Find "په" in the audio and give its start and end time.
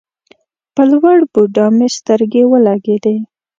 0.75-0.81